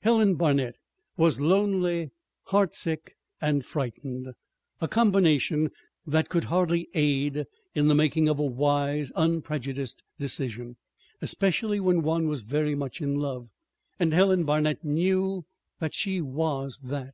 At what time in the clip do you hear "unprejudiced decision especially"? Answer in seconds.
9.14-11.80